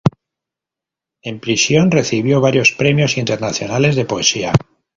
[1.21, 4.51] En prisión recibió varios premios internacionales de poesía.